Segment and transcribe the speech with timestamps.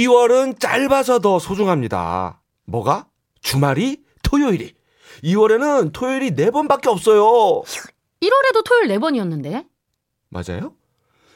[0.00, 2.40] 2월은 짧아서 더 소중합니다.
[2.64, 3.06] 뭐가?
[3.42, 4.74] 주말이 토요일이.
[5.24, 7.22] 2월에는 토요일이 4번밖에 없어요.
[8.22, 9.66] 1월에도 토요일 4번이었는데.
[10.30, 10.74] 맞아요?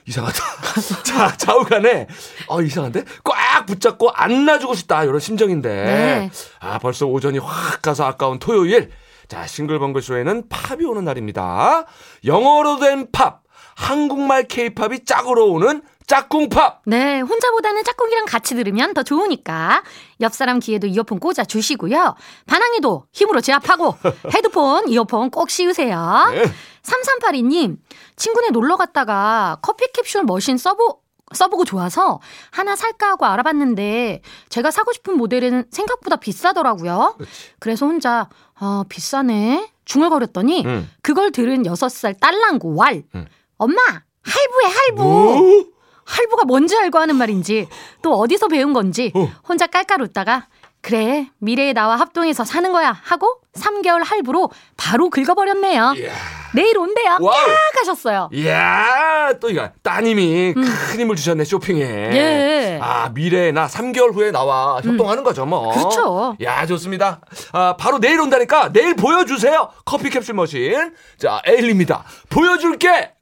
[0.06, 0.38] 이상하다.
[1.04, 2.06] 자, 좌우간에,
[2.48, 3.04] 어, 이상한데?
[3.24, 5.04] 꽉 붙잡고 안 놔주고 싶다.
[5.04, 5.68] 이런 심정인데.
[5.68, 6.30] 네.
[6.60, 8.90] 아, 벌써 오전이 확 가서 아까운 토요일.
[9.28, 11.86] 자, 싱글벙글쇼에는 팝이 오는 날입니다.
[12.24, 13.42] 영어로 된 팝.
[13.76, 16.82] 한국말 케이팝이 짝으로 오는 짝꿍팝.
[16.86, 19.82] 네, 혼자보다는 짝꿍이랑 같이 들으면 더 좋으니까
[20.20, 22.14] 옆 사람 귀에도 이어폰 꽂아 주시고요.
[22.46, 23.96] 반항에도 힘으로 제압하고
[24.34, 26.26] 헤드폰, 이어폰 꼭 씌우세요.
[26.32, 26.44] 네.
[26.82, 27.78] 3382님,
[28.16, 31.00] 친구네 놀러 갔다가 커피 캡슐 머신 써보
[31.32, 37.16] 써보고 좋아서 하나 살까 하고 알아봤는데 제가 사고 싶은 모델은 생각보다 비싸더라고요.
[37.58, 40.90] 그래서 혼자 아 비싸네 중얼거렸더니 음.
[41.02, 43.26] 그걸 들은 6살 딸랑구 왈 음.
[43.56, 43.80] 엄마
[44.22, 45.64] 할부해 할부 뭐?
[46.04, 47.68] 할부가 뭔지 알고 하는 말인지
[48.02, 49.30] 또 어디서 배운 건지 어.
[49.48, 50.46] 혼자 깔깔 웃다가
[50.80, 55.94] 그래 미래에 나와 협동해서 사는 거야 하고 3개월 할부로 바로 긁어버렸네요.
[55.96, 56.12] 이야.
[56.54, 57.16] 내일 온대요.
[57.20, 57.50] Wow.
[57.50, 58.28] 야 가셨어요.
[58.32, 61.82] 이야, 또 이거 따님이 큰 힘을 주셨네, 쇼핑에.
[61.82, 62.14] 음.
[62.14, 62.78] 예.
[62.82, 65.72] 아, 미래에 나 3개월 후에 나와 협동하는 거죠, 뭐.
[65.72, 66.36] 그렇죠.
[66.42, 67.20] 야, 좋습니다.
[67.52, 69.70] 아, 바로 내일 온다니까 내일 보여주세요.
[69.86, 70.94] 커피 캡슐 머신.
[71.18, 72.04] 자, 에일리입니다.
[72.28, 73.14] 보여줄게!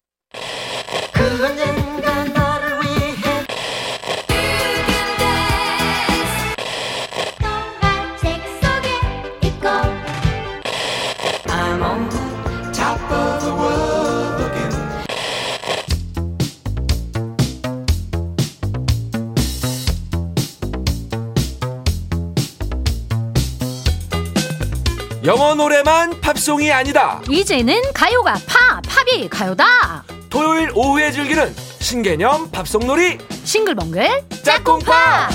[25.24, 27.22] 영어 노래만 팝송이 아니다.
[27.30, 30.02] 이제는 가요가 파 팝이 가요다.
[30.28, 35.30] 토요일 오후에 즐기는 신개념 팝송놀이 싱글벙글 짝꿍팝!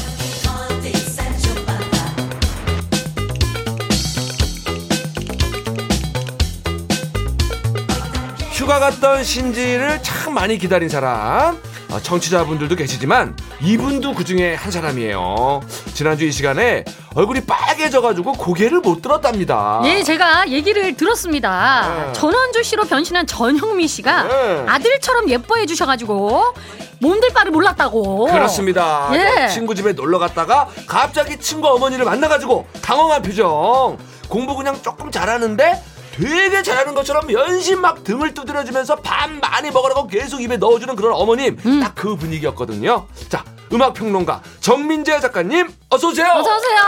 [8.52, 11.62] 휴가 갔던 신지를 참 많이 기다린 사람 어,
[12.04, 15.62] 청취자분들도 계시지만 이분도 그 중에 한 사람이에요
[15.94, 16.84] 지난주 이 시간에
[17.16, 22.06] 얼굴이 빨개져가지고 고개를 못 들었답니다 예, 제가 얘기를 들었습니다.
[22.08, 22.14] 네.
[22.14, 24.66] 전원주 씨로 변신한 전형미 씨가 네.
[24.68, 26.54] 아들처럼 예뻐해 주셔가지고
[27.00, 28.26] 몸들 바를 몰랐다고.
[28.26, 29.10] 그렇습니다.
[29.14, 29.48] 예.
[29.48, 33.98] 친구 집에 놀러 갔다가 갑자기 친구 어머니를 만나가지고 당황한 표정.
[34.28, 35.84] 공부 그냥 조금 잘하는데
[36.18, 41.58] 되게 잘하는 것처럼 연신 막 등을 두드려주면서 밥 많이 먹으라고 계속 입에 넣어주는 그런 어머님.
[41.66, 41.80] 음.
[41.82, 43.08] 딱그 분위기였거든요.
[43.30, 46.28] 자, 음악 평론가 정민재 작가님 어서 오세요.
[46.36, 46.80] 어서 오세요.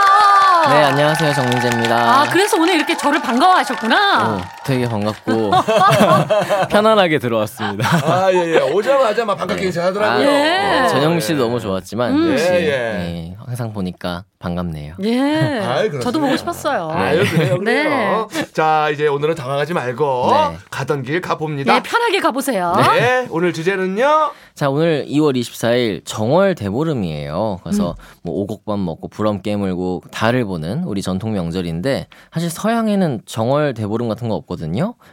[0.70, 1.34] 네, 안녕하세요.
[1.34, 1.96] 정민재입니다.
[1.96, 4.28] 아, 그래서 오늘 이렇게 저를 반가워하셨구나.
[4.28, 5.50] 어, 되게 반갑고
[6.70, 7.88] 편안하게 들어왔습니다.
[8.06, 8.58] 아, 예, 예.
[8.72, 10.24] 오자마자 막 반갑게 인사하더라고요.
[10.28, 10.82] 예.
[10.84, 12.32] 어, 전영미 씨도 너무 좋았지만 음.
[12.32, 12.70] 역시 예, 예.
[12.70, 14.94] 예, 항상 보니까 반갑네요.
[15.02, 15.18] 예.
[15.18, 16.00] 아이, 그렇습니다.
[16.00, 16.88] 저도 보고 싶었어요.
[16.92, 17.82] 아유, 그래요, 네.
[17.82, 18.28] 그래요.
[18.52, 20.56] 자, 이제 오늘은 당황하지 말고 네.
[20.70, 21.74] 가던 길 가봅니다.
[21.74, 22.72] 네, 편하게 가보세요.
[22.94, 24.30] 네, 오늘 주제는요.
[24.54, 27.58] 자, 오늘 2월 24일 정월 대보름이에요.
[27.64, 34.08] 그래서 뭐 오곡밥 먹고 부럼 깨물고 달을 보는 우리 전통 명절인데 사실 서양에는 정월 대보름
[34.08, 34.59] 같은 거 없거든요.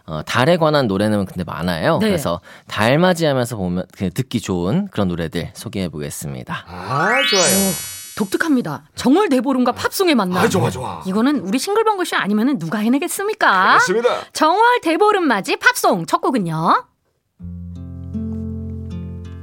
[0.06, 1.98] 어, 달에 관한 노래는 근데 많아요.
[2.00, 2.08] 네.
[2.08, 6.66] 그래서 달 맞이하면서 보면 그 듣기 좋은 그런 노래들 소개해 보겠습니다.
[6.68, 7.74] 아, 좋아요.
[8.18, 8.84] 독특합니다.
[8.96, 10.44] 정월 대보름과 팝송의 만남.
[10.44, 11.04] 아, 좋아, 좋아.
[11.06, 13.52] 이거는 우리 싱글벙글 쇼 아니면 누가 해내겠습니까?
[13.74, 14.10] 맞습니다.
[14.34, 16.86] 정월 대보름 맞이 팝송 첫 곡은요.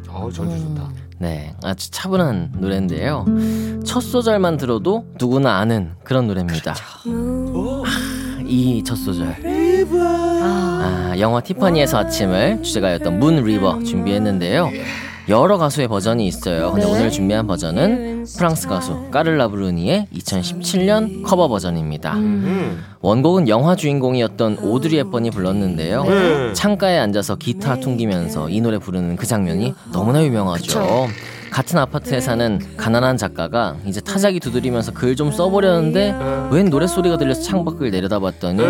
[0.09, 0.91] 어, 전주 좋다.
[1.19, 3.25] 네, 아주 차분한 노래인데요.
[3.87, 6.75] 첫 소절만 들어도 누구나 아는 그런 노래입니다.
[8.45, 9.64] 이 첫 소절.
[9.93, 14.71] 아, 아, 영화 티파니에서 아침을 주제가였던 Moon River 준비했는데요.
[15.29, 16.73] 여러 가수의 버전이 있어요.
[16.73, 16.93] 근데 네.
[16.93, 22.13] 오늘 준비한 버전은 프랑스 가수 까를라 브루니의 2017년 커버 버전입니다.
[22.15, 22.85] 음.
[23.01, 26.05] 원곡은 영화 주인공이었던 오드리 헵번이 불렀는데요.
[26.05, 26.53] 네.
[26.53, 31.09] 창가에 앉아서 기타 퉁기면서 이 노래 부르는 그 장면이 너무나 유명하죠.
[31.55, 36.13] 같은 아파트에 사는 가난한 작가가 이제 타자기 두드리면서 글 좀 써보려는데
[36.51, 38.61] 웬 노랫소리가 들려서 창밖을 내려다봤더니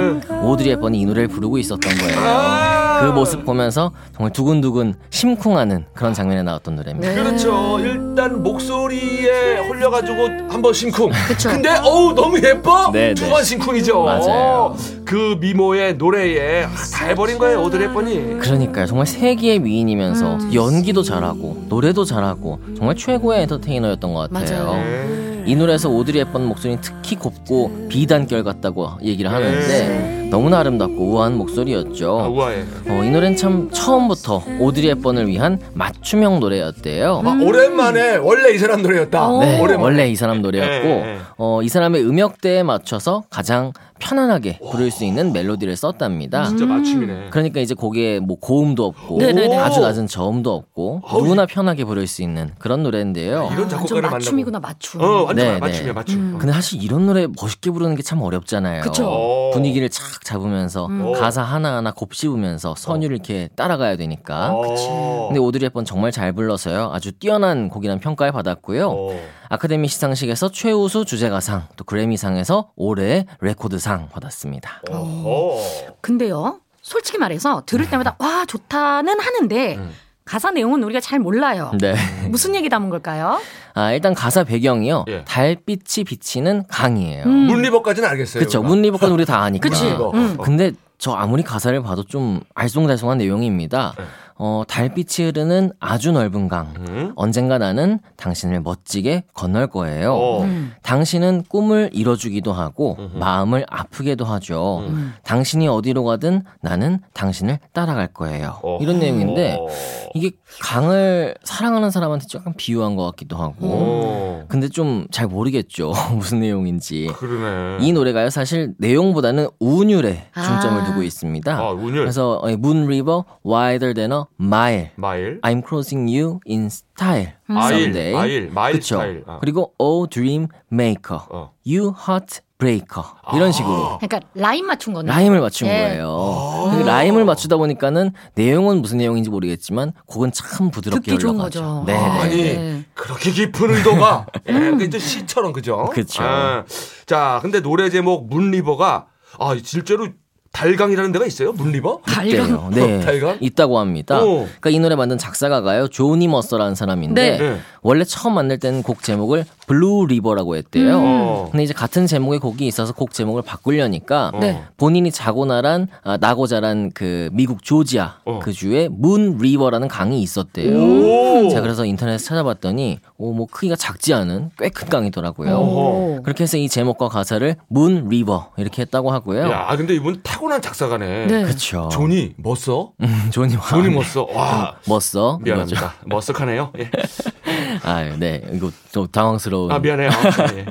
[0.42, 2.73] 오드리 헵번이 이 노래를 부르고 있었던 거예요.
[3.00, 7.14] 그 모습 보면서 정말 두근두근 심쿵하는 그런 장면에 나왔던 노래입니다.
[7.14, 7.79] 그렇죠.
[7.81, 11.11] 일단 목소리에 홀려가지고 한 번 심쿵.
[11.29, 11.50] 그쵸.
[11.50, 12.91] 근데 어우 너무 예뻐.
[12.93, 13.31] 네, 두 네.
[13.31, 14.02] 번 심쿵이죠.
[14.02, 14.75] 맞아요.
[15.05, 18.38] 그 미모의 노래에 아, 다 해버린 거예요 헵번이.
[18.38, 18.87] 그러니까요.
[18.87, 24.64] 정말 세계의 미인이면서 연기도 잘하고 노래도 잘하고 정말 최고의 엔터테이너였던 것 같아요.
[24.64, 25.23] 맞아요.
[25.44, 25.52] 네.
[25.52, 31.37] 이 노래에서 오드리 헵번 목소리는 특히 곱고 비단결 같다고 얘기를 하는데 너무나 아름답고 우아한 아,
[31.37, 32.32] 목소리였죠.
[32.35, 32.64] 우아해.
[32.88, 37.23] 어, 이 노래는 참 처음부터 오드리 헵번을 위한 맞춤형 노래였대요.
[37.25, 39.29] 아, 오랜만에 원래 이 사람 노래였다.
[39.29, 39.41] 어.
[39.41, 39.82] 네, 오랜만에.
[39.82, 41.19] 원래 이 사람 노래였고 예, 예.
[41.37, 46.44] 어, 이 사람의 음역대에 맞춰서 가장 편안하게 부를 수 있는 멜로디를 썼답니다.
[46.49, 47.29] 진짜 맞춤이네.
[47.31, 49.56] 그러니까 이제 곡에 뭐 고음도 없고 네네네.
[49.56, 53.49] 아주 낮은 저음도 없고 어우, 누구나 편하게 부를 수 있는 그런 노래인데요.
[53.52, 54.61] 이런 아, 작곡가를 완전 맞춤이구나.
[54.61, 55.00] 맞춤.
[55.00, 55.93] 어, 완전 네, 맞춤이야, 네.
[55.93, 56.38] 맞춤.
[56.38, 58.82] 근데 사실 이런 노래 멋있게 부르는 게 참 어렵잖아요.
[58.82, 59.06] 그쵸.
[59.08, 59.44] 어.
[59.54, 61.12] 분위기를 착 잡으면서 음.
[61.12, 64.52] 가사 하나하나 곱씹으면서 선율을 이렇게 따라가야 되니까.
[64.52, 65.28] 어.
[65.28, 66.90] 근데 오드리 헵번 정말 잘 불러서요.
[66.92, 68.90] 아주 뛰어난 곡이란 평가를 받았고요.
[68.90, 69.20] 어.
[69.48, 74.82] 아카데미 시상식에서 최우수 주제가상, 또 그래미상에서 올해의 레코드상 받았습니다.
[74.90, 75.60] 어.
[76.00, 79.90] 근데요, 솔직히 말해서 들을 때마다 와 좋다는 하는데 음.
[80.24, 81.72] 가사 내용은 우리가 잘 몰라요.
[81.80, 81.94] 네.
[82.28, 83.40] 무슨 얘기 담은 걸까요?
[83.74, 85.04] 아, 일단 가사 배경이요.
[85.08, 85.24] 예.
[85.24, 87.24] 달빛이 비치는 강이에요.
[87.24, 87.30] 음.
[87.46, 88.42] Moon River까지는 알겠어요.
[88.42, 88.60] 그쵸.
[88.60, 88.68] 우리가.
[88.69, 89.68] Moon River건 우리 다 아니까.
[89.68, 89.84] 그치.
[89.86, 90.36] 음.
[90.38, 90.42] 어.
[90.42, 93.94] 근데 저 아무리 가사를 봐도 좀 알쏭달쏭한 내용입니다.
[93.98, 94.04] 네.
[94.36, 96.75] 어, 달빛이 흐르는 아주 넓은 강.
[96.88, 97.12] 음.
[97.16, 100.14] 언젠가 나는 당신을 멋지게 건널 거예요.
[100.14, 100.42] 어.
[100.42, 100.72] 음.
[100.82, 103.16] 당신은 꿈을 이뤄주기도 하고 음흠.
[103.19, 104.84] 마음을 아프게도 하죠.
[104.88, 105.14] 음.
[105.22, 108.58] 당신이 어디로 가든 나는 당신을 따라갈 거예요.
[108.62, 108.78] 어.
[108.81, 109.66] 이런 내용인데 어.
[110.14, 113.54] 이게 강을 사랑하는 사람한테 약간 비유한 것 같기도 하고.
[113.62, 114.44] 어.
[114.48, 115.92] 근데 좀 잘 모르겠죠.
[116.16, 117.08] 무슨 내용인지.
[117.14, 117.78] 그러네.
[117.84, 120.84] 이 노래가요 사실 내용보다는 운율에 중점을 아.
[120.84, 121.56] 두고 있습니다.
[121.56, 122.00] 아, 운율.
[122.00, 123.94] 그래서 어, Moon River wider
[124.40, 124.90] mile.
[124.96, 125.40] Mile.
[125.42, 127.32] I'm crossing you in style.
[127.48, 127.74] 아일.
[127.74, 128.12] someday.
[128.12, 128.50] Mile.
[128.50, 128.96] Mile 그쵸?
[128.96, 129.24] 스타일.
[129.26, 129.38] 아.
[129.40, 131.52] 그리고 Oh Dream Maker, 어.
[131.66, 133.04] You Heart Breaker
[133.34, 135.10] 이런 식으로 그러니까 rhyme 맞춘 거네.
[135.10, 135.72] rhyme을 맞춘 예.
[135.72, 136.68] 거예요.
[136.70, 141.60] 근데 라임을 맞추다 보니까는 내용은 무슨 내용인지 모르겠지만 곡은 참 부드럽게 듣기 좋은 흘러가죠.
[141.60, 141.84] 거죠.
[141.86, 141.94] 네.
[141.94, 142.84] 아, 아니 네.
[142.94, 145.90] 그렇게 깊은 의도가 예, 그게 시처럼 그죠?
[145.92, 146.22] 그쵸.
[146.22, 146.64] 아,
[147.06, 149.06] 자, 근데 노래 제목 Moon River가
[149.40, 150.08] 아 실제로
[150.54, 151.52] 달강이라는 데가 있어요?
[151.52, 152.00] Moon River?
[152.24, 152.70] 있대요.
[152.72, 153.00] 네.
[153.04, 153.36] 달강?
[153.40, 154.22] 있다고 합니다.
[154.22, 154.44] 오.
[154.44, 155.88] 그러니까 이 노래 만든 작사가가요.
[155.88, 157.60] 조니 머서라는 사람인데 네.
[157.84, 157.88] 네.
[157.88, 160.98] 원래 처음 만들 때는 곡 제목을 Blue River라고 했대요.
[161.02, 161.48] 어.
[161.50, 164.62] 근데 이제 같은 제목의 곡이 있어서 곡 제목을 바꾸려니까 네.
[164.78, 168.38] 본인이 자고 나란 아, 나고 자란 그 미국 조지아 어.
[168.42, 170.76] 그 주에 Moon River라는 강이 있었대요.
[170.78, 171.48] 오.
[171.50, 175.54] 제가 그래서 인터넷에 찾아봤더니 오, 뭐 크기가 작지 않은 꽤 큰 강이더라고요.
[175.54, 176.22] 어허.
[176.22, 179.50] 그렇게 해서 이 제목과 가사를 Moon River 이렇게 했다고 하고요.
[179.50, 181.26] 야, 근데 이분 타고난 작사가네.
[181.26, 181.42] 네.
[181.44, 181.88] 그렇죠.
[181.92, 182.92] 조니 멋써?
[183.02, 183.62] 음, 조니 와.
[183.62, 184.26] 조니 멋써.
[184.32, 184.76] 와.
[184.88, 185.38] 멋써.
[185.42, 185.94] 미안합니다.
[186.08, 186.70] 멋쓱하네요.
[186.78, 186.90] 예.
[187.82, 188.42] 아, 네.
[188.52, 189.70] 이거 좀 당황스러운.
[189.70, 190.10] 아 미안해요.
[190.56, 190.66] 예.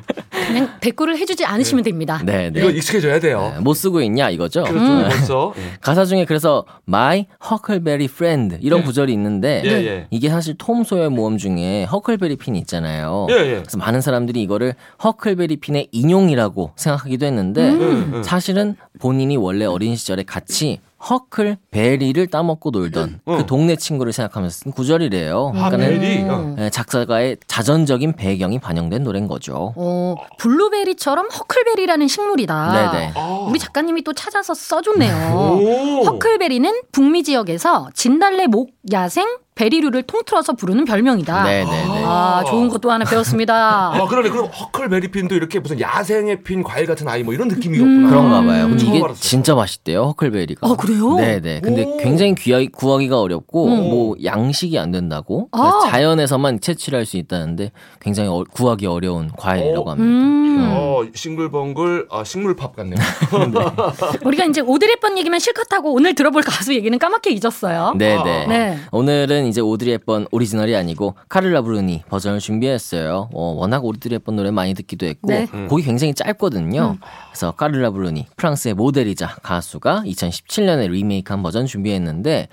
[0.48, 2.22] 그냥 대꾸를 해주지 않으시면 됩니다.
[2.24, 2.60] 네, 네.
[2.60, 3.54] 이거 익숙해져야 돼요.
[3.56, 4.64] 네, 못 쓰고 있냐 이거죠.
[4.64, 4.98] 그렇죠.
[4.98, 5.04] 네.
[5.04, 5.54] 멋써.
[5.58, 5.62] 예.
[5.82, 8.84] 가사 중에 그래서 My Huckleberry Friend 이런 예.
[8.84, 10.08] 구절이 있는데 예, 예.
[10.12, 13.28] 이게 사실 톰 소여의 모험 중에 허클베리 핀 있잖아요.
[13.30, 13.54] 예, 예.
[13.62, 18.24] 그래서 많은 사람들이 이거를 허클베리 핀의 인용이라고 생각하기도 했는데 음, 음.
[18.24, 20.80] 사실은 본인이 원래 어린 시절에 같이
[21.10, 23.38] huckleberry를 따먹고 놀던 어.
[23.38, 25.52] 그 동네 친구를 생각하면서 쓴 구절이래요.
[25.56, 26.24] 아, 그러니까는 berry.
[26.24, 26.36] 어.
[26.36, 26.56] 음.
[26.60, 29.74] 예, 작사가의 자전적인 배경이 반영된 노래인 거죠.
[29.76, 32.92] 어, 블루베리처럼 huckleberry라는 식물이다.
[32.92, 33.14] 네네.
[33.16, 33.46] 아.
[33.50, 35.36] 우리 작가님이 또 찾아서 써줬네요.
[35.36, 36.04] 오.
[36.06, 41.44] huckleberry는 북미 지역에서 진달래 목 야생 berry류를 통틀어서 부르는 별명이다.
[41.44, 42.04] 네네네.
[42.06, 43.92] 아, 좋은 것도 하나 배웠습니다.
[43.94, 44.30] 아 그러네.
[44.30, 48.10] 그럼 허클베리핀도 이렇게 무슨 야생에 핀 과일 같은 아이 뭐 이런 느낌이었구나.
[48.10, 48.68] 그런가 봐요.
[48.68, 49.16] 근데 이게 알았어요.
[49.16, 50.68] 진짜 맛있대요, 허클베리가.
[50.68, 51.16] 아, 그래요?
[51.16, 51.62] 네네.
[51.62, 51.98] 근데 오.
[51.98, 53.90] 굉장히 귀하, 구하기가 어렵고, 음.
[53.90, 55.50] 뭐, 양식이 안 된다고.
[55.52, 55.58] 아.
[55.60, 59.92] 그래서 자연에서만 채취를 할 수 있다는데, 굉장히 어- 구하기 어려운 과일이라고 어.
[59.92, 60.10] 합니다.
[60.10, 60.44] 음.
[60.76, 62.96] 어 싱글벙글 아 식물팝 같네요.
[64.24, 67.94] 우리가 이제 오드리 헵번 얘기만 실컷 하고 오늘 들어볼 가수 얘기는 까맣게 잊었어요.
[67.98, 68.48] 네네.
[68.48, 68.80] 네.
[68.92, 73.30] 오늘은 이제 오드리 헵번 오리지널이 아니고 카를라 브루니 버전을 준비했어요.
[73.34, 75.48] 어, 워낙 오드리 헵번 노래 많이 듣기도 했고 네.
[75.70, 76.98] 곡이 굉장히 짧거든요.
[77.30, 82.48] 그래서 카를라 브루니 프랑스의 모델이자 가수가 2017년에 리메이크한 버전 준비했는데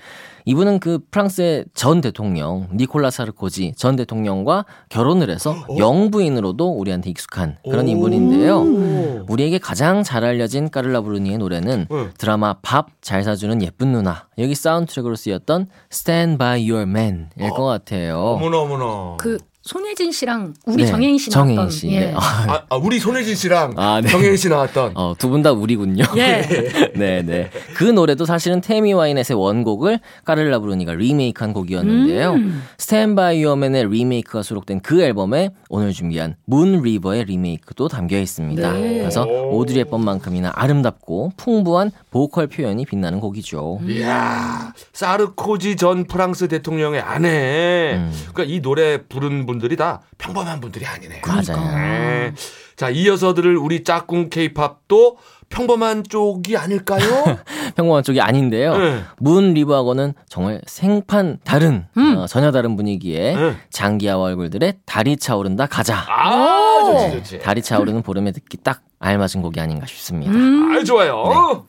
[0.45, 7.87] 이분은 그 프랑스의 전 대통령 니콜라 사르코지 전 대통령과 결혼을 해서 영부인으로도 우리한테 익숙한 그런
[7.87, 9.25] 인물인데요.
[9.27, 12.11] 우리에게 가장 잘 알려진 까를라 브루니의 노래는 응.
[12.17, 18.19] 드라마 밥 잘 사주는 예쁜 누나 여기 사운드트랙으로 쓰였던 Stand by Your Man일 것 같아요.
[18.19, 19.17] 어머나 어머나.
[19.17, 21.89] 그 손예진 씨랑 우리 네, 정혜인 씨 정혜인 나왔던 씨.
[21.91, 21.99] 예.
[21.99, 22.13] 네.
[22.15, 24.09] 아, 아, 아, 우리 손예진 씨랑 아, 네.
[24.09, 26.03] 정해인 씨 나왔던 어, 두 분 다 우리군요.
[26.17, 26.41] 예.
[26.95, 27.49] 네, 네.
[27.75, 32.31] 그 노래도 사실은 태미 와이넷의 원곡을 까를라 브루니가 리메이크한 곡이었는데요.
[32.33, 32.63] 음.
[32.79, 38.71] Stand by Your Man의 리메이크가 수록된 그 앨범에 오늘 준비한 Moon River의 리메이크도 담겨 있습니다.
[38.73, 38.97] 네.
[38.99, 43.79] 그래서 오드리 헵번만큼이나 아름답고 풍부한 보컬 표현이 빛나는 곡이죠.
[43.87, 47.93] 이야 사르코지 전 프랑스 대통령의 아내.
[47.97, 48.11] 음.
[48.33, 51.21] 그러니까 이 노래 부른 분 들이 다 평범한 분들이 아니네요.
[51.25, 51.75] 맞아요.
[51.77, 52.33] 네.
[52.75, 55.17] 자, 이어서 들을 우리 짝꿍 케이팝도
[55.49, 57.01] 평범한 쪽이 아닐까요?
[57.75, 58.77] 평범한 쪽이 아닌데요.
[58.77, 59.03] 네.
[59.19, 62.17] 문 리버하고는 정말 생판 다른 음.
[62.17, 63.55] 어, 전혀 다른 분위기의 네.
[63.69, 66.05] 장기하와 얼굴들의 달이 차오른다 가자.
[66.07, 66.97] 아, 오.
[66.99, 67.39] 좋지, 좋지.
[67.39, 70.31] 달이 차오르는 보름에 듣기 딱 알맞은 곡이 아닌가 싶습니다.
[70.31, 70.75] 음.
[70.75, 71.23] 아, 좋아요.
[71.27, 71.61] 네.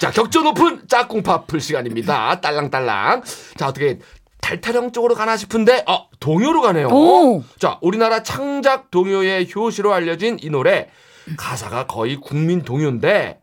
[0.00, 2.40] 자, 격조 높은 짝꿍 팝 풀 시간입니다.
[2.40, 3.22] 딸랑딸랑.
[3.56, 4.00] 자, 어떻게
[4.42, 6.88] 달타령 쪽으로 가나 싶은데, 어, 동요로 가네요.
[6.88, 7.42] 오.
[7.58, 10.90] 자, 우리나라 창작 동요의 효시로 알려진 이 노래.
[11.38, 13.40] 가사가 거의 국민 동요인데,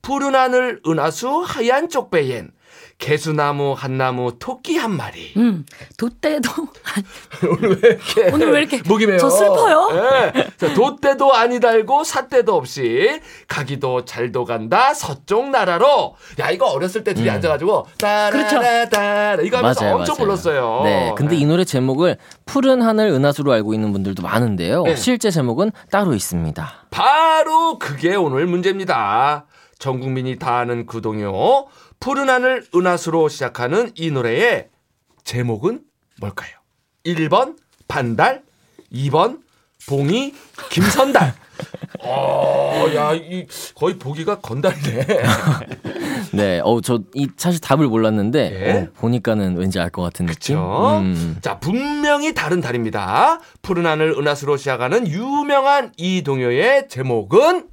[0.00, 2.52] 푸른 하늘 은하수 하얀 쪽배엔
[2.98, 5.32] 개수나무 한 나무 토끼 한 마리.
[5.36, 5.66] 음.
[5.98, 6.48] 돛대도
[7.50, 9.18] 오늘 왜 이렇게 오늘 왜 이렇게 목이 메요?
[9.18, 9.88] 저 슬퍼요?
[9.92, 10.46] 예.
[10.56, 16.16] 자, 돛대도 아니 달고 삿대도 없이 가기도 잘도 간다 서쪽 나라로.
[16.40, 20.16] 야 이거 어렸을 때 둘이 앉아가지고 따라라따 이거 하면서 맞아요, 엄청 어.
[20.16, 20.26] 맞아요.
[20.26, 20.80] 불렀어요.
[20.84, 24.84] 네, 근데 이 노래 제목을 푸른 하늘 은하수로 알고 있는 분들도 많은데요.
[24.84, 24.96] 네.
[24.96, 26.72] 실제 제목은 따로 있습니다.
[26.90, 29.44] 바로 그게 오늘 문제입니다.
[29.78, 31.32] 전 국민이 다 아는 그 동요
[32.00, 34.68] 푸른 하늘 은하수로 시작하는 이 노래의
[35.24, 35.80] 제목은
[36.20, 36.50] 뭘까요?
[37.04, 37.56] 1번
[37.88, 38.42] 반달,
[38.92, 39.40] 2번
[39.88, 40.34] 봉이
[40.70, 41.34] 김선달.
[42.00, 45.06] 어, 야, 이 거의 보기가 건달이네.
[46.32, 48.72] 네, 어, 저 이 사실 답을 몰랐는데 예?
[48.72, 50.56] 어, 보니까는 왠지 알 것 같은 느낌.
[50.56, 50.98] 그쵸?
[51.02, 51.38] 음.
[51.40, 53.40] 자, 분명히 다른 달입니다.
[53.62, 57.68] 푸른 하늘 은하수로 시작하는 유명한 이 동요의 제목은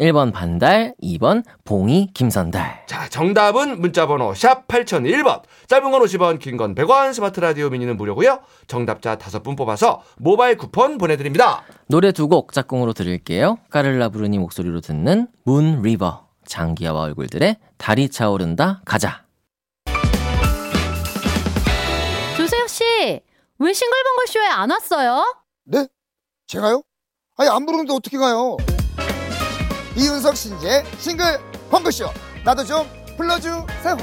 [0.00, 2.84] 1번 반달, 2번 봉이 김선달.
[2.86, 5.42] 자, 정답은 문자번호 샵 8001번.
[5.68, 8.40] 짧은 건 50원, 긴 건 100원, 스마트 라디오 미니는 무료고요.
[8.66, 11.62] 정답자 5분 뽑아서 모바일 쿠폰 보내드립니다.
[11.88, 13.58] 노래 두 곡 짝꿍으로 들을게요.
[13.70, 16.24] 까를라 브루니 목소리로 듣는 Moon River.
[16.46, 19.24] 장기하와 얼굴들의 달이 차오른다 가자.
[22.36, 22.84] 조세혁 씨,
[23.58, 25.24] 왜 싱글벙글 쇼에 안 왔어요?
[25.64, 25.86] 네?
[26.48, 26.82] 제가요?
[27.36, 28.56] 아니 안 부르는데 어떻게 가요?
[29.96, 31.38] 이윤석 신재 싱글
[31.70, 32.10] 펑크쇼
[32.44, 32.86] 나도 좀
[33.16, 33.96] 불러주세요.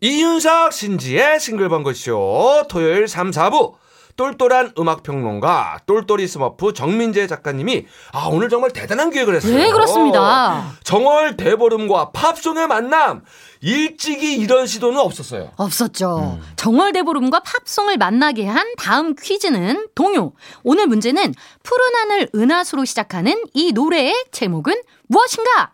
[0.00, 3.74] 이윤석 신지의 싱글 벙글쇼 토요일 3, 4부
[4.16, 9.56] 똘똘한 음악평론가 똘똘이 스머프 정민재 작가님이 아 오늘 정말 대단한 기획을 했어요.
[9.56, 10.72] 네, 그렇습니다.
[10.84, 13.22] 정월 대보름과 팝송의 만남
[13.60, 15.52] 일찍이 이런 시도는 없었어요.
[15.56, 16.38] 없었죠.
[16.56, 20.32] 정월 대보름과 팝송을 만나게 한 다음 퀴즈는 동요.
[20.62, 24.74] 오늘 문제는 푸른 하늘 은하수로 시작하는 이 노래의 제목은
[25.08, 25.72] 무엇인가?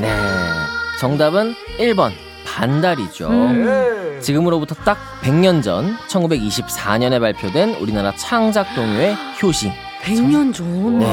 [0.00, 0.14] 네.
[1.00, 2.12] 정답은 1번
[2.56, 3.28] 반달이죠.
[3.28, 4.20] 네.
[4.20, 9.70] 지금으로부터 딱 100년 전 1924년에 발표된 우리나라 창작 동요의 효시.
[10.06, 11.00] 100년 전.
[11.00, 11.06] 네.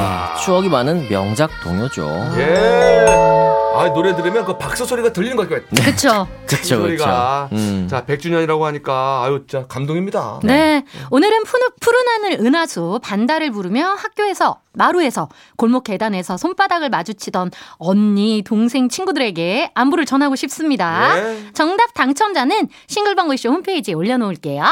[0.43, 2.07] 추억이 많은 명작 동요죠.
[2.37, 3.33] 예.
[3.75, 5.65] 아 노래 들으면 그 박수 소리가 들리는 것 같아요.
[5.83, 6.27] 그쵸.
[6.45, 7.47] 그쵸, 소리가.
[7.49, 7.59] 그쵸.
[7.59, 7.87] 음.
[7.89, 10.41] 자 100주년이라고 하니까 아유 진짜 감동입니다.
[10.43, 10.85] 네.
[11.09, 18.89] 오늘은 푸른, 푸른 하늘 은하수 반달을 부르며 학교에서, 마루에서, 골목 계단에서 손바닥을 마주치던 언니, 동생,
[18.89, 21.15] 친구들에게 안부를 전하고 싶습니다.
[21.15, 21.51] 네.
[21.53, 24.63] 정답 당첨자는 싱글벙글쇼 홈페이지에 올려놓을게요.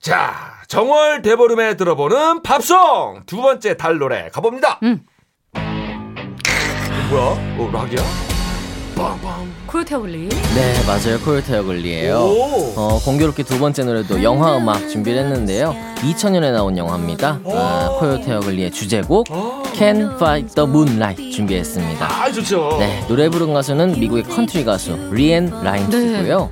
[0.00, 0.32] 자
[0.68, 4.78] 정월 대보름에 들어보는 팝송 두 번째 달 노래 가봅니다.
[4.82, 5.00] 음.
[7.10, 7.56] 뭐야?
[7.58, 8.02] 어 락이야?
[8.94, 9.52] 빵빵.
[9.68, 10.28] Coyote Ugly.
[10.28, 11.20] 네, 맞아요.
[11.24, 12.16] Coyote Ugly예요.
[12.16, 12.72] 오.
[12.76, 15.74] 어, 공교롭게 두 번째 노래도 영화 음악 준비를 했는데요.
[15.98, 17.38] 2000년에 나온 영화입니다.
[17.44, 19.26] 아, Coyote Ugly의 주제곡
[19.74, 22.06] Can Fight the Moonlight 준비했습니다.
[22.06, 22.76] 아 좋죠.
[22.80, 26.50] 네, 노래 부른 가수는 미국의 컨트리 가수 리엔 라임스고요.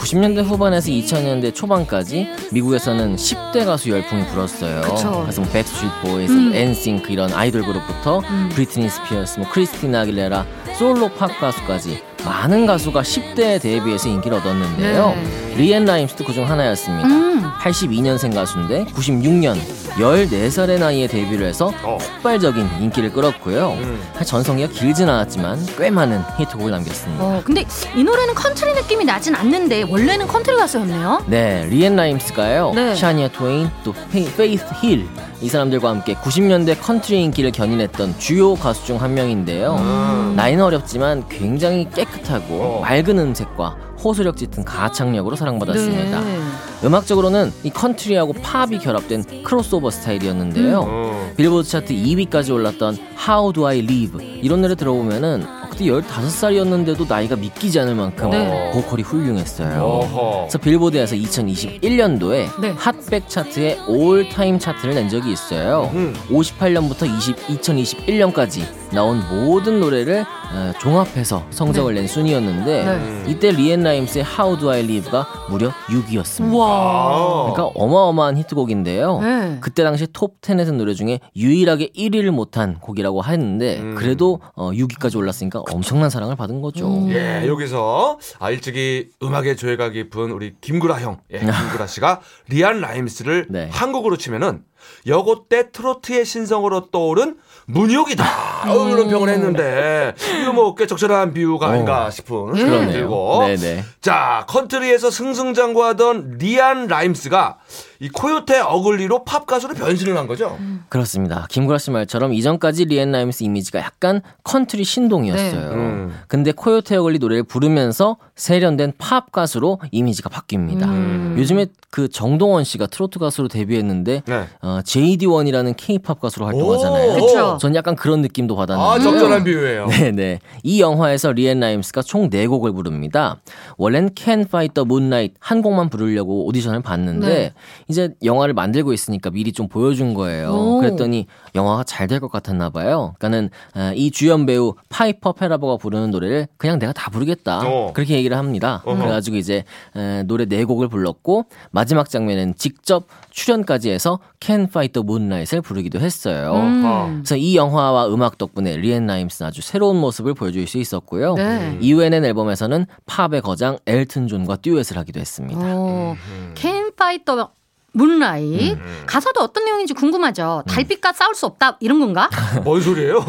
[0.00, 4.80] 90년대 후반에서 2000년대 초반까지 미국에서는 10대 가수 열풍이 불었어요.
[4.80, 5.20] 그쵸.
[5.22, 6.52] 그래서 뭐 백스트리트 보이즈, 음.
[6.54, 8.22] 엔싱크 이런 아이돌 그룹부터
[8.54, 10.46] 브리트니 스피어스, 뭐 크리스티나 아길레라,
[10.78, 15.14] 솔로 팝 가수까지 많은 가수가 10대에 데뷔해서 인기를 얻었는데요.
[15.56, 17.08] 리엔 라임스도 그중 하나였습니다.
[17.08, 17.29] 음.
[17.42, 19.56] 82년생 가수인데 96년
[19.96, 21.98] 14살의 나이에 데뷔를 해서 어.
[21.98, 23.72] 폭발적인 인기를 끌었고요.
[23.72, 24.00] 음.
[24.24, 27.24] 전성기가 길진 않았지만 꽤 많은 히트곡을 남겼습니다.
[27.24, 27.64] 어, 근데
[27.96, 31.24] 이 노래는 컨트리 느낌이 나진 않는데 원래는 컨트리 가수였네요.
[31.26, 32.72] 네, 리엔 라임스가요.
[32.74, 32.94] 네.
[32.94, 35.08] 샤니아 트웨인, 또 페이, 페이스 힐.
[35.42, 39.76] 이 사람들과 함께 90년대 컨트리 인기를 견인했던 주요 가수 중 한 명인데요.
[39.78, 40.34] 음.
[40.36, 42.80] 나이는 어렸지만 굉장히 깨끗하고 어.
[42.82, 46.20] 맑은 음색과 호소력 짙은 가창력으로 사랑받았습니다.
[46.20, 46.38] 네.
[46.82, 50.84] 음악적으로는 이 컨트리하고 팝이 결합된 크로스오버 스타일이었는데요.
[50.86, 51.32] 어.
[51.36, 52.96] 빌보드 차트 2위까지 올랐던
[53.28, 55.44] How Do I Live 이런 노래 들어보면은
[55.80, 58.70] 그때 15살이었는데도 나이가 믿기지 않을 만큼 네.
[58.72, 59.82] 보컬이 훌륭했어요.
[59.82, 60.40] 어허.
[60.42, 62.74] 그래서 빌보드에서 2021년도에 네.
[62.76, 65.90] 핫백 차트의 all-time 차트를 낸 적이 있어요.
[65.94, 66.14] 음.
[66.28, 73.24] 58년부터 20, 2021년까지 나온 모든 노래를 어, 종합해서 성적을 낸 순위였는데 네.
[73.28, 76.52] 이때 리앤 라임스의 How Do I Live가 무려 6위였습니다.
[76.52, 77.52] 우와.
[77.52, 79.20] 그러니까 어마어마한 히트곡인데요.
[79.20, 79.58] 네.
[79.60, 83.94] 그때 당시 톱 10에 든 노래 중에 유일하게 1위를 못한 곡이라고 했는데 음.
[83.94, 87.06] 그래도 어, 6위까지 올랐으니까 엄청난 사랑을 받은 거죠.
[87.10, 93.46] 예, 여기서 아 일찍이 음악의 조예가 깊은 우리 김구라 형, 예, 김구라 씨가 리안 라임스를
[93.48, 93.68] 네.
[93.72, 94.62] 한국으로 치면은
[95.06, 97.36] 여고 때 트로트의 신성으로 떠오른
[97.66, 98.24] 문희옥이다
[98.64, 102.92] 이런 평을 했는데 이거 뭐 꽤 적절한 비유가 아닌가 싶은 생각이.
[102.92, 103.84] 들고 네네.
[104.00, 107.58] 자 컨트리에서 승승장구하던 리안 라임스가
[108.02, 110.58] 이 Coyote Ugly로 팝 가수로 변신을 한 거죠.
[110.88, 111.46] 그렇습니다.
[111.50, 115.68] 김구라 씨 말처럼 이전까지 리앤 라임스 이미지가 약간 컨트리 신동이었어요.
[115.68, 115.74] 네.
[115.74, 116.14] 음.
[116.26, 120.84] 근데 Coyote Ugly 노래를 부르면서 세련된 팝 가수로 이미지가 바뀝니다.
[120.84, 121.34] 음.
[121.38, 124.46] 요즘에 그 정동원 씨가 트로트 가수로 데뷔했는데 네.
[124.62, 127.10] 어, JD1이라는 K-팝 가수로 활동하잖아요.
[127.10, 127.14] 오.
[127.26, 127.58] 그쵸.
[127.60, 128.90] 전 약간 그런 느낌도 받았는데.
[128.90, 129.86] 아 적절한 비유예요.
[129.88, 130.38] 네 네.
[130.62, 133.36] 이 영화에서 리앤 라임스가 총 4곡을 부릅니다.
[133.76, 137.52] 원래는 Can't Fight the Moonlight 한 곡만 부르려고 오디션을 봤는데 네.
[137.90, 140.50] 이제 영화를 만들고 있으니까 미리 좀 보여준 거예요.
[140.52, 140.78] 오.
[140.80, 143.14] 그랬더니 영화가 잘 될 것 같았나 봐요.
[143.18, 147.60] 그러니까는 아, 이 주연 배우 파이퍼 페라버가 부르는 노래를 그냥 내가 다 부르겠다.
[147.66, 147.92] 어.
[147.92, 148.82] 그렇게 얘기를 합니다.
[148.84, 149.64] 그래가지고 이제
[149.96, 156.52] 에, 노래 4곡을 불렀고 마지막 장면엔 직접 출연까지 해서 Can't Fight the Moonlight을 부르기도 했어요.
[156.54, 157.10] 어.
[157.16, 161.34] 그래서 이 영화와 음악 덕분에 리앤 라임스는 아주 새로운 모습을 보여줄 수 있었고요.
[161.34, 161.78] 네.
[161.80, 165.60] 이후에 낸 앨범에서는 팝의 거장 엘튼 존과 듀엣을 하기도 했습니다.
[165.62, 166.16] 어,
[166.54, 167.44] Can't Fight the
[167.92, 169.02] Moonlight 음.
[169.06, 170.62] 가사도 어떤 내용인지 궁금하죠.
[170.68, 172.28] 달빛과 싸울 수 없다 이런 건가?
[172.64, 173.24] 뭔 소리예요?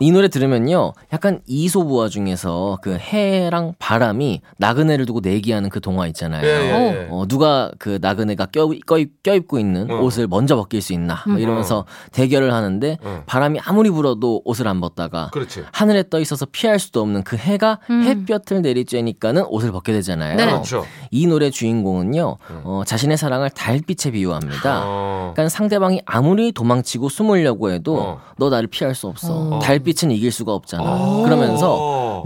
[0.00, 6.44] 이 노래 들으면요, 약간 이솝우화 중에서 그 해랑 바람이 나그네를 두고 내기하는 그 동화 있잖아요.
[6.44, 7.08] 예, 예, 예.
[7.10, 10.00] 어, 누가 그 나그네가 껴, 껴입, 껴입 고 있는 어.
[10.00, 13.22] 옷을 먼저 벗길 수 있나 뭐 이러면서 대결을 하는데 어.
[13.26, 15.64] 바람이 아무리 불어도 옷을 안 벗다가 그렇지.
[15.72, 20.36] 하늘에 떠 있어서 피할 수도 없는 그 해가 햇볕을 내리쬐니까는 옷을 벗게 되잖아요.
[20.36, 20.46] 네.
[20.46, 20.84] 그렇죠.
[21.10, 24.82] 이 노래 주인공은요, 어, 자신의 사랑을 달빛 에 비유합니다.
[24.84, 25.32] 어.
[25.34, 28.20] 그러니까 상대방이 아무리 도망치고 숨으려고 해도 어.
[28.36, 29.56] 너 나를 피할 수 없어.
[29.56, 29.58] 어.
[29.60, 30.84] 달빛은 이길 수가 없잖아.
[30.84, 31.22] 어.
[31.22, 31.76] 그러면서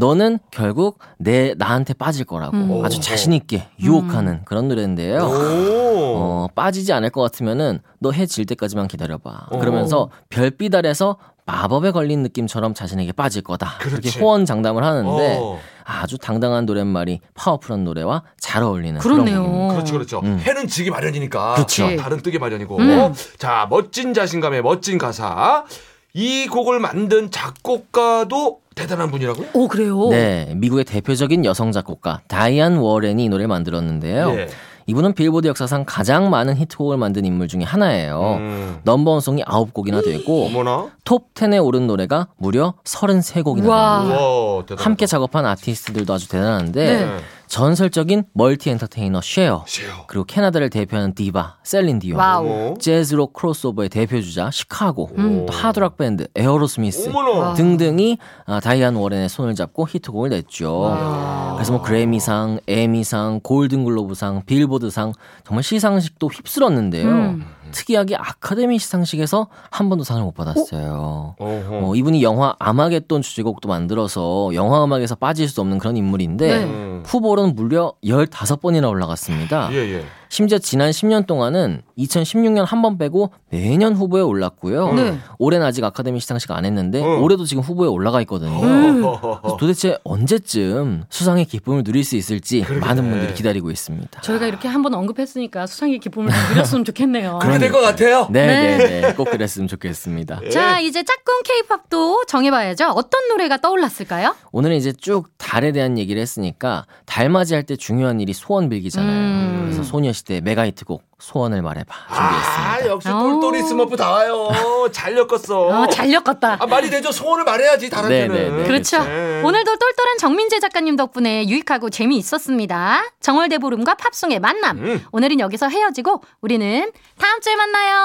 [0.00, 2.84] 너는 결국 내 나한테 빠질 거라고 음.
[2.84, 5.18] 아주 자신 있게 유혹하는 그런 노래인데요.
[5.22, 6.16] 오.
[6.16, 9.46] 어, 빠지지 않을 것 같으면은 너 해 질 때까지만 기다려봐.
[9.50, 9.58] 어.
[9.58, 13.74] 그러면서 별빛 아래서 마법에 걸린 느낌처럼 자신에게 빠질 거다.
[13.78, 14.08] 그렇지.
[14.08, 15.58] 이렇게 호언 장담을 하는데 어.
[15.84, 19.42] 아주 당당한 노랫말이 파워풀한 노래와 잘 어울리는 그런 그러네요.
[19.42, 19.74] 곡입니다.
[19.74, 20.20] 그렇죠, 그렇죠.
[20.24, 20.38] 음.
[20.40, 21.54] 해는 지기 마련이니까.
[21.56, 21.96] 그렇죠.
[21.96, 22.78] 달은 뜨기 마련이고.
[22.78, 23.14] 음.
[23.36, 25.64] 자, 멋진 자신감의 멋진 가사.
[26.14, 29.48] 이 곡을 만든 작곡가도 대단한 분이라고요?
[29.52, 30.08] 오 그래요.
[30.10, 34.30] 네, 미국의 대표적인 여성 작곡가 다이안 워렌이 이 노래를 만들었는데요.
[34.36, 34.48] 예.
[34.86, 38.34] 이분은 빌보드 역사상 가장 많은 히트곡을 만든 인물 중에 하나예요.
[38.38, 38.80] 음.
[38.84, 40.90] number one song이 9곡이나 되고 어머나.
[41.04, 44.64] 톱 10에 오른 노래가 무려 33곡이나 우와.
[44.66, 44.84] 됩니다.
[44.84, 47.16] 함께 작업한 아티스트들도 아주 대단한데 네.
[47.46, 50.06] 전설적인 multi entertainer 쉐어 쉐어.
[50.06, 52.18] 그리고 캐나다를 대표하는 디바 셀린 디온.
[52.20, 52.74] 어?
[52.80, 55.46] 재즈록 크로스오버의 대표 주자 시카고 음.
[55.46, 57.54] 또 하드락 밴드 에어로스미스 어머나.
[57.54, 61.52] 등등이 아, 다이안 워렌의 손을 잡고 히트곡을 냈죠.
[61.54, 65.12] 그래서 뭐 그래미상, 에미상, 골든글로브상, 빌보드상
[65.46, 67.06] 정말 시상식도 휩쓸었는데요.
[67.08, 67.46] 음.
[67.72, 71.36] 특이하게 아카데미 시상식에서 한 번도 상을 못 받았어요.
[71.38, 71.80] 어허.
[71.82, 76.64] 어, 이분이 영화 아마겟돈 주제곡도 만들어서 영화 음악에서 빠질 수 없는 그런 인물인데 네.
[76.64, 77.02] 음.
[77.06, 79.70] 후보로는 무려 15번이나 올라갔습니다.
[79.72, 80.04] 예, 예.
[80.28, 84.92] 심지어 지난 10년 동안은 2016년 한 번 빼고 매년 후보에 올랐고요.
[84.94, 85.18] 네.
[85.38, 87.18] 올해는 아직 아카데미 시상식 안 했는데 어.
[87.20, 88.60] 올해도 지금 후보에 올라가 있거든요.
[88.60, 92.84] 그래서 도대체 언제쯤 수상의 기쁨을 누릴 수 있을지 그러게.
[92.84, 94.20] 많은 분들이 기다리고 있습니다.
[94.20, 97.38] 저희가 이렇게 한 번 언급했으니까 수상의 기쁨을 좀 누렸으면 좋겠네요.
[97.42, 98.28] 그렇게 될 것 같아요.
[98.30, 98.76] 네, 네.
[98.76, 99.14] 네, 네.
[99.14, 100.40] 꼭 그랬으면 좋겠습니다.
[100.52, 102.88] 자 이제 짝꿍 케이팝도 정해봐야죠.
[102.90, 104.34] 어떤 노래가 떠올랐을까요?
[104.52, 109.10] 오늘은 이제 쭉 달에 대한 얘기를 했으니까 달 맞이 할 때 중요한 일이 소원 빌기잖아요.
[109.10, 109.60] 음.
[109.64, 112.72] 그래서 소녀 시대 메가히트곡 소원을 말해봐 준비했습니다.
[112.72, 113.08] 아, 역시.
[113.08, 114.48] 똘똘이 스머프 다 와요.
[114.92, 115.66] 잘 엮었어.
[115.82, 116.58] 어, 잘 엮었다.
[116.60, 117.12] 아, 말이 되죠.
[117.12, 118.34] 소원을 말해야지, 달한테는.
[118.34, 118.64] 네, 네, 네.
[118.64, 119.02] 그렇죠.
[119.02, 119.42] 네.
[119.42, 123.04] 오늘도 똘똘한 정민재 작가님 덕분에 유익하고 재미있었습니다.
[123.20, 124.78] 정월대 보름과 팝송의 만남.
[124.78, 125.04] 음.
[125.12, 127.96] 오늘은 여기서 헤어지고 우리는 다음 주에 만나요.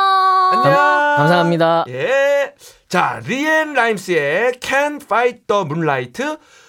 [0.54, 0.74] 안녕.
[1.18, 1.86] 감사합니다.
[1.90, 2.54] 예.
[2.88, 6.24] 자, 리앤 라임스의 Can't Fight the Moonlight,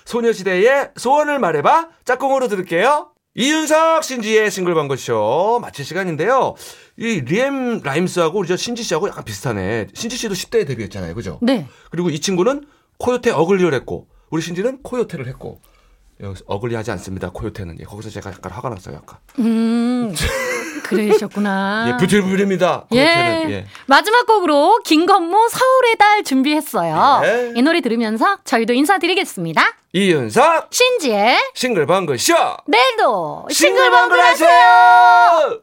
[0.04, 3.09] 소녀시대의 소원을 말해봐, 짝꿍으로 들을게요.
[3.34, 6.54] 이윤석 신지의 싱글벙글쇼 마칠 시간인데요.
[6.96, 9.88] 이 리엠 라임스하고 우리 저 신지 씨하고 약간 비슷하네.
[9.94, 11.14] 신지 씨도 10대에 데뷔했잖아요.
[11.14, 11.38] 그죠?
[11.40, 11.66] 네.
[11.90, 12.66] 그리고 이 친구는
[12.98, 15.60] 코요테 어글리를 했고, 우리 신지는 코요테를 했고,
[16.46, 17.30] 어글리하지 않습니다.
[17.30, 17.78] 코요테는.
[17.80, 18.96] 예, 거기서 제가 약간 화가 났어요.
[18.96, 19.18] 약간.
[19.38, 20.14] 음.
[20.96, 21.86] 그러셨구나.
[21.92, 22.84] 예, 부들부들입니다.
[22.94, 22.98] 예.
[22.98, 23.66] 예.
[23.86, 27.20] 마지막 곡으로 김건모 서울의 달 준비했어요.
[27.24, 27.52] 예.
[27.56, 29.62] 이 노래 들으면서 저희도 인사드리겠습니다.
[29.92, 32.34] 이윤석 신지의 싱글벙글 쇼
[32.66, 35.58] 내일도 싱글벙글 하세요.